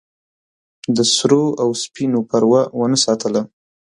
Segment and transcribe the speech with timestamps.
[0.95, 3.41] د سرو او سپینو پروا ونه ساتله.